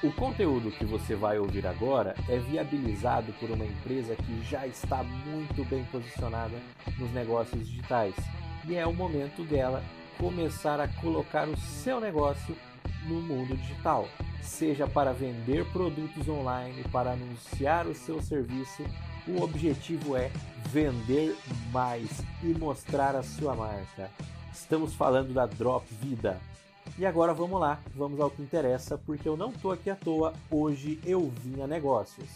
[0.00, 5.02] O conteúdo que você vai ouvir agora é viabilizado por uma empresa que já está
[5.02, 6.56] muito bem posicionada
[6.96, 8.14] nos negócios digitais
[8.68, 9.82] e é o momento dela
[10.16, 12.56] começar a colocar o seu negócio
[13.08, 14.08] no mundo digital,
[14.40, 18.84] seja para vender produtos online, para anunciar o seu serviço.
[19.26, 20.30] O objetivo é
[20.66, 21.36] vender
[21.72, 24.12] mais e mostrar a sua marca.
[24.52, 26.38] Estamos falando da Drop Vida
[26.98, 30.32] e agora vamos lá, vamos ao que interessa, porque eu não estou aqui à toa,
[30.50, 32.28] hoje eu vim a negócios.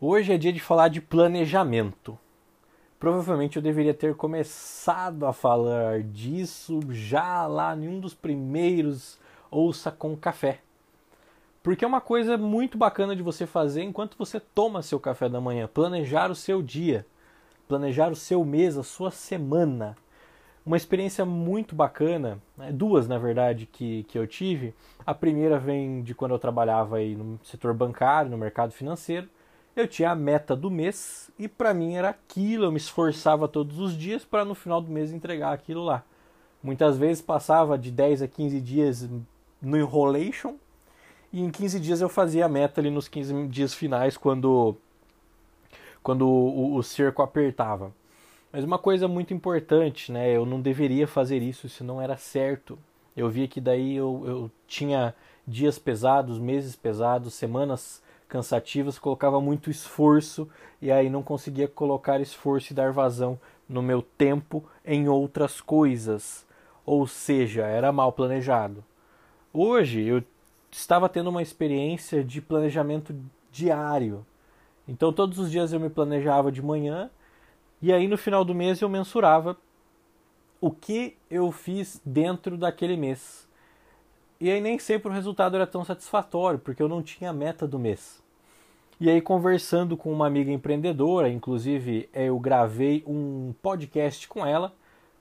[0.00, 2.18] Hoje é dia de falar de planejamento.
[2.98, 9.92] Provavelmente eu deveria ter começado a falar disso já lá em um dos primeiros Ouça
[9.92, 10.60] com Café.
[11.62, 15.40] Porque é uma coisa muito bacana de você fazer enquanto você toma seu café da
[15.40, 17.06] manhã, planejar o seu dia
[17.72, 19.96] planejar o seu mês, a sua semana.
[20.64, 22.70] Uma experiência muito bacana, né?
[22.70, 24.74] duas na verdade que, que eu tive.
[25.06, 29.26] A primeira vem de quando eu trabalhava aí no setor bancário, no mercado financeiro.
[29.74, 33.78] Eu tinha a meta do mês e para mim era aquilo, eu me esforçava todos
[33.78, 36.04] os dias para no final do mês entregar aquilo lá.
[36.62, 39.08] Muitas vezes passava de 10 a 15 dias
[39.62, 40.56] no enrolation
[41.32, 44.76] e em 15 dias eu fazia a meta ali nos 15 dias finais quando
[46.02, 47.92] quando o, o cerco apertava.
[48.52, 50.30] Mas uma coisa muito importante, né?
[50.30, 52.78] Eu não deveria fazer isso, isso não era certo.
[53.16, 55.14] Eu via que daí eu, eu tinha
[55.46, 60.48] dias pesados, meses pesados, semanas cansativas, colocava muito esforço
[60.80, 66.46] e aí não conseguia colocar esforço e dar vazão no meu tempo em outras coisas.
[66.84, 68.82] Ou seja, era mal planejado.
[69.52, 70.22] Hoje eu
[70.70, 73.14] estava tendo uma experiência de planejamento
[73.50, 74.24] diário.
[74.86, 77.10] Então todos os dias eu me planejava de manhã
[77.80, 79.56] e aí no final do mês eu mensurava
[80.60, 83.48] o que eu fiz dentro daquele mês.
[84.40, 87.66] E aí nem sempre o resultado era tão satisfatório, porque eu não tinha a meta
[87.66, 88.22] do mês.
[89.00, 94.72] E aí conversando com uma amiga empreendedora, inclusive eu gravei um podcast com ela,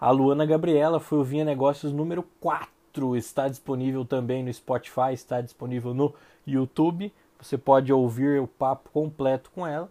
[0.00, 5.40] a Luana Gabriela, foi o Vinha Negócios número 4, está disponível também no Spotify, está
[5.40, 6.14] disponível no
[6.46, 7.12] YouTube.
[7.40, 9.88] Você pode ouvir o papo completo com ela.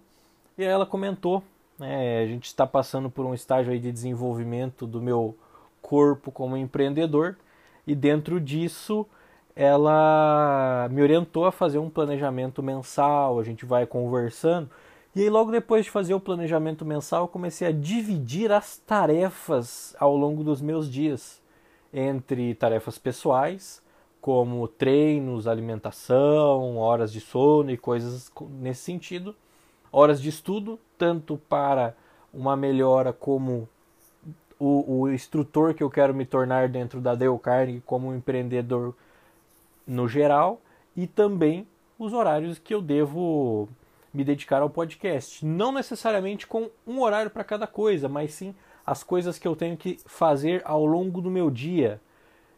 [0.58, 1.44] E ela comentou,
[1.78, 5.36] né, a gente está passando por um estágio aí de desenvolvimento do meu
[5.82, 7.38] corpo como empreendedor
[7.86, 9.06] e dentro disso
[9.56, 14.70] ela me orientou a fazer um planejamento mensal, a gente vai conversando.
[15.16, 19.96] E aí logo depois de fazer o planejamento mensal, eu comecei a dividir as tarefas
[19.98, 21.42] ao longo dos meus dias
[21.94, 23.82] entre tarefas pessoais,
[24.25, 29.36] como treinos, alimentação, horas de sono e coisas nesse sentido.
[29.91, 31.96] Horas de estudo, tanto para
[32.34, 33.69] uma melhora como
[34.58, 38.96] o, o instrutor que eu quero me tornar dentro da Dale Carnegie como um empreendedor
[39.85, 40.59] no geral
[40.97, 41.68] e também
[42.00, 43.69] os horários que eu devo
[44.12, 45.46] me dedicar ao podcast.
[45.46, 49.78] Não necessariamente com um horário para cada coisa, mas sim as coisas que eu tenho
[49.78, 52.02] que fazer ao longo do meu dia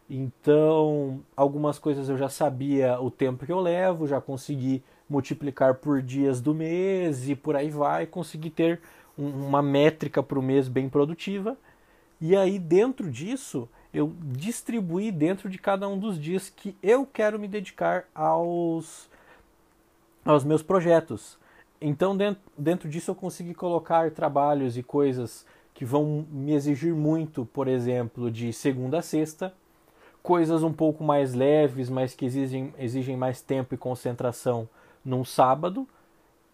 [0.09, 6.01] então, algumas coisas eu já sabia o tempo que eu levo, já consegui multiplicar por
[6.01, 8.79] dias do mês e por aí vai, consegui ter
[9.17, 11.57] um, uma métrica para o mês bem produtiva.
[12.21, 17.37] E aí, dentro disso, eu distribuí dentro de cada um dos dias que eu quero
[17.37, 19.09] me dedicar aos,
[20.23, 21.37] aos meus projetos.
[21.81, 27.45] Então, dentro, dentro disso, eu consegui colocar trabalhos e coisas que vão me exigir muito,
[27.45, 29.53] por exemplo, de segunda a sexta
[30.27, 34.67] coisas um pouco mais leves, mas que exigem, exigem mais tempo e concentração
[35.03, 35.87] num sábado,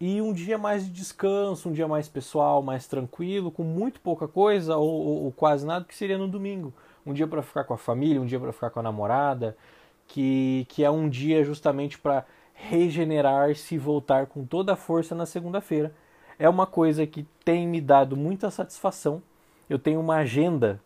[0.00, 4.28] e um dia mais de descanso, um dia mais pessoal, mais tranquilo, com muito pouca
[4.28, 6.72] coisa ou, ou, ou quase nada, que seria no domingo.
[7.04, 9.56] Um dia para ficar com a família, um dia para ficar com a namorada,
[10.06, 12.24] que, que é um dia justamente para
[12.54, 15.92] regenerar-se e voltar com toda a força na segunda-feira.
[16.38, 19.20] É uma coisa que tem me dado muita satisfação.
[19.68, 20.80] Eu tenho uma agenda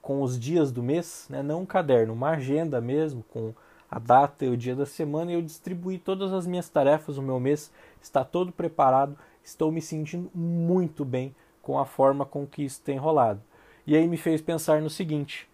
[0.00, 1.42] com os dias do mês, né?
[1.42, 3.52] não um caderno, uma agenda mesmo, com
[3.90, 7.22] a data e o dia da semana, e eu distribuí todas as minhas tarefas, o
[7.22, 12.62] meu mês está todo preparado, estou me sentindo muito bem com a forma com que
[12.62, 13.40] isso tem rolado.
[13.86, 15.48] E aí me fez pensar no seguinte: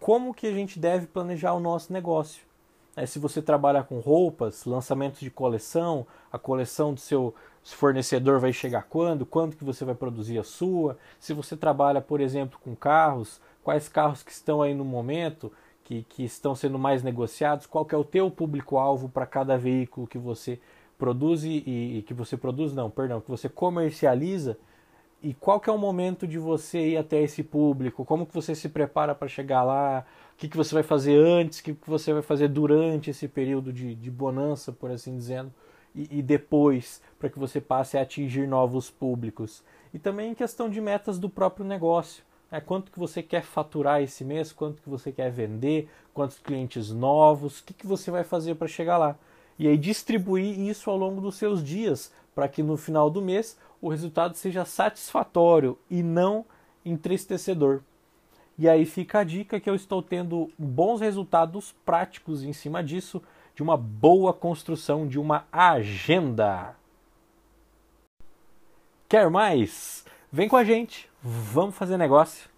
[0.00, 2.42] como que a gente deve planejar o nosso negócio?
[2.96, 7.34] É, se você trabalha com roupas, lançamentos de coleção, a coleção do seu
[7.74, 10.96] fornecedor vai chegar quando, quando que você vai produzir a sua.
[11.18, 15.52] Se você trabalha, por exemplo, com carros, quais carros que estão aí no momento,
[15.82, 20.06] que, que estão sendo mais negociados, qual que é o teu público-alvo para cada veículo
[20.06, 20.60] que você
[20.98, 24.56] produz e, e, que você produz, não, perdão, que você comercializa.
[25.22, 28.04] e qual que é o momento de você ir até esse público?
[28.04, 30.04] Como que você se prepara para chegar lá?
[30.34, 31.60] O que, que você vai fazer antes?
[31.60, 35.52] O que, que você vai fazer durante esse período de, de bonança, por assim dizendo?
[35.96, 39.64] E, e depois, para que você passe a atingir novos públicos.
[39.94, 42.22] E também em questão de metas do próprio negócio.
[42.52, 42.60] Né?
[42.60, 44.52] Quanto que você quer faturar esse mês?
[44.52, 45.88] Quanto que você quer vender?
[46.12, 47.60] Quantos clientes novos?
[47.60, 49.16] O que, que você vai fazer para chegar lá?
[49.58, 53.58] E aí distribuir isso ao longo dos seus dias, para que no final do mês
[53.80, 56.44] o resultado seja satisfatório e não
[56.84, 57.80] entristecedor.
[58.58, 63.22] E aí fica a dica que eu estou tendo bons resultados práticos em cima disso,
[63.56, 66.76] de uma boa construção de uma agenda.
[69.08, 70.04] Quer mais?
[70.30, 72.50] Vem com a gente, vamos fazer negócio.